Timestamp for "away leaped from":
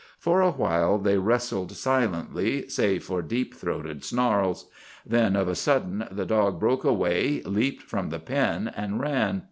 6.83-8.09